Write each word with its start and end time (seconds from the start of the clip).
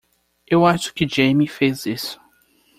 Eu 0.47 0.65
acho 0.65 0.95
que 0.95 1.07
Jamie 1.07 1.47
fez 1.47 1.85
isso. 1.85 2.19